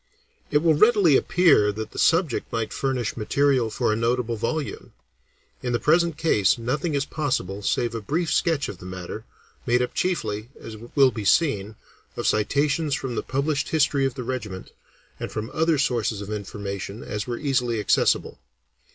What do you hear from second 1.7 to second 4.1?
that the subject might furnish material for a